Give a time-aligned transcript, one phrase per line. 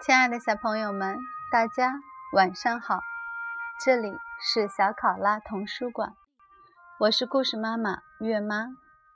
[0.00, 1.18] 亲爱的小朋友们，
[1.50, 1.92] 大家
[2.32, 3.00] 晚上好！
[3.84, 6.14] 这里是小考拉童书馆，
[7.00, 8.68] 我是故事妈妈月妈，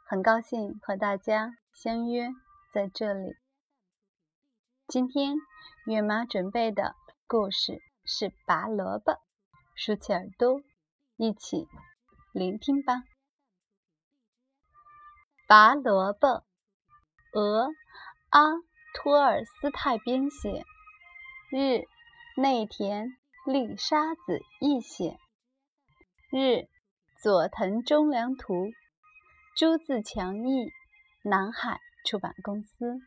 [0.04, 2.30] 很高兴和大家相约
[2.72, 3.36] 在这里。
[4.88, 5.36] 今天
[5.86, 6.96] 月妈准备的
[7.28, 9.20] 故事是拔萝卜，
[9.76, 10.62] 竖起耳朵，
[11.16, 11.68] 一起
[12.32, 13.04] 聆听吧。
[15.46, 16.42] 拔萝卜，
[17.34, 17.70] 俄
[18.30, 18.42] 阿
[18.92, 20.64] 托尔斯泰编写。
[21.54, 21.86] 日
[22.34, 25.18] 内田利沙子译写，
[26.30, 26.66] 日
[27.20, 28.70] 佐藤忠良图，
[29.54, 30.72] 朱自强译，
[31.22, 32.98] 南海出版公司。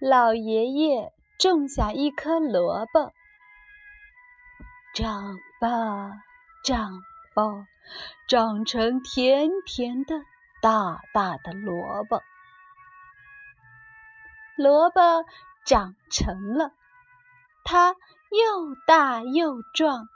[0.00, 3.12] 老爷爷种下一颗萝卜，
[4.94, 6.12] 长吧，
[6.64, 7.02] 长
[7.34, 7.68] 吧，
[8.26, 10.22] 长成甜甜的、
[10.62, 12.22] 大大的萝卜。
[14.56, 15.00] 萝卜
[15.64, 16.72] 长成了，
[17.64, 17.90] 它
[18.30, 20.08] 又大又壮，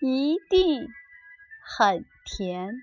[0.00, 0.88] 一定
[1.62, 2.74] 很甜。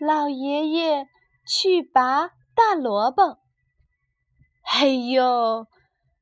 [0.00, 1.08] 老爷爷
[1.46, 3.38] 去拔大萝卜，
[4.62, 5.68] 嘿呦，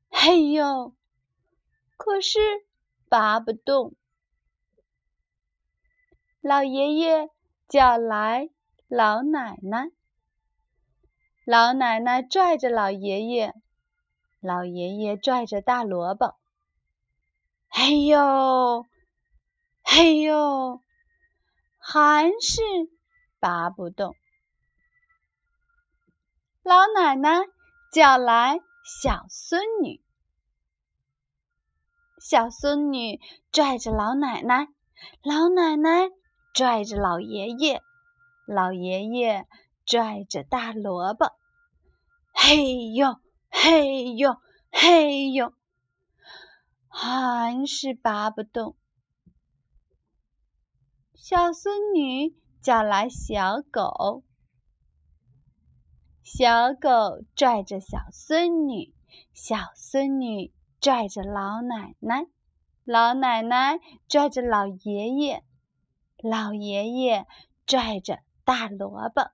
[0.09, 0.95] 嘿呦，
[1.97, 2.39] 可是
[3.07, 3.95] 拔不动。
[6.41, 7.29] 老爷爷
[7.67, 8.49] 叫来
[8.87, 9.91] 老奶奶。
[11.51, 13.55] 老奶奶拽着老爷爷，
[14.39, 16.35] 老爷爷拽着大萝卜。
[17.69, 18.85] 嘿呦，
[19.81, 20.83] 嘿呦，
[21.79, 22.61] 还是
[23.39, 24.15] 拔不动。
[26.61, 27.39] 老奶奶
[27.91, 28.59] 叫来
[29.01, 30.03] 小孙女，
[32.21, 33.19] 小孙女
[33.51, 34.67] 拽着老奶奶，
[35.23, 36.11] 老奶奶
[36.53, 37.81] 拽着老爷爷，
[38.45, 39.47] 老爷爷
[39.89, 41.31] 拽着大萝卜。
[42.31, 43.19] 嘿呦，
[43.49, 44.37] 嘿呦，
[44.71, 45.51] 嘿呦，
[46.87, 48.75] 还是拔不动。
[51.15, 54.23] 小孙女叫来小狗，
[56.21, 58.93] 小狗拽着小孙女，
[59.33, 62.27] 小孙女拽着老奶奶，
[62.83, 65.43] 老奶奶拽着老爷爷，
[66.21, 67.25] 老爷爷
[67.65, 69.31] 拽着大萝卜。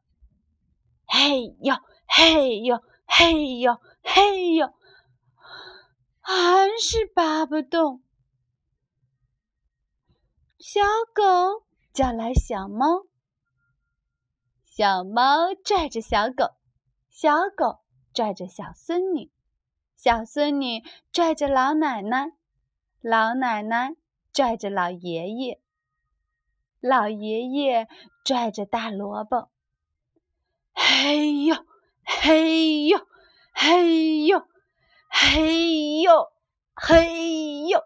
[1.15, 1.75] 嘿呦，
[2.07, 2.83] 嘿呦。
[3.07, 4.73] 嘿呦嘿呦，
[6.19, 8.01] 还是拔不动。
[10.57, 10.81] 小
[11.13, 13.05] 狗叫来小猫，
[14.65, 16.55] 小猫拽着小狗，
[17.09, 17.79] 小狗
[18.11, 19.31] 拽着小孙女，
[19.95, 20.83] 小孙女
[21.13, 22.31] 拽着老奶奶，
[23.01, 23.95] 老奶奶
[24.33, 25.61] 拽着老爷爷，
[26.79, 27.87] 老爷爷
[28.25, 29.51] 拽着大萝卜。
[30.75, 31.55] 嘿呦！
[32.03, 32.99] 嘿呦，
[33.53, 34.45] 嘿呦，
[35.09, 36.27] 嘿呦，
[36.75, 37.81] 嘿呦，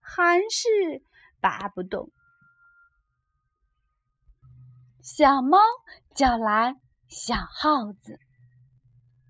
[0.00, 1.02] 还是
[1.40, 2.10] 拔不动。
[5.00, 5.58] 小猫
[6.14, 6.74] 叫来
[7.08, 8.18] 小耗子，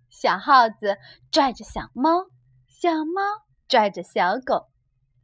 [0.08, 0.96] 小耗子
[1.30, 2.26] 拽着小猫，
[2.66, 3.20] 小猫
[3.68, 4.70] 拽着小狗，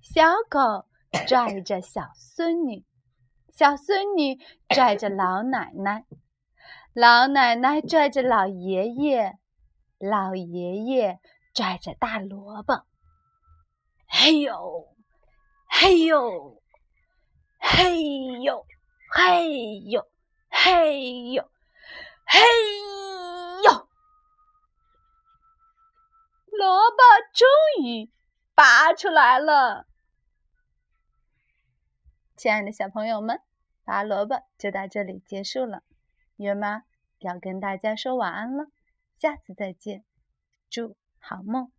[0.02, 0.86] 小狗
[1.26, 2.84] 拽着小孙女，
[3.48, 4.38] 小孙女
[4.68, 6.04] 拽着老奶奶。
[6.94, 9.38] 老奶奶拽着老爷爷，
[9.98, 11.20] 老爷爷
[11.54, 12.84] 拽着大萝卜。
[14.06, 14.94] 嘿呦，
[15.66, 16.62] 嘿呦，
[17.58, 18.02] 嘿
[18.42, 18.66] 呦，
[19.10, 20.06] 嘿呦，
[20.50, 21.50] 嘿呦，
[22.26, 22.40] 嘿
[23.64, 23.88] 呦，
[26.50, 28.10] 萝卜终于
[28.54, 29.86] 拔出来了。
[32.36, 33.40] 亲爱的小朋友们，
[33.82, 35.82] 拔萝卜就到这里结束了。
[36.42, 36.82] 月妈
[37.20, 38.66] 要跟大家说晚安了，
[39.18, 40.04] 下次再见，
[40.68, 41.72] 祝好梦。